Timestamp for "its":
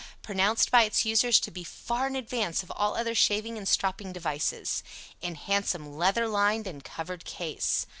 0.81-1.05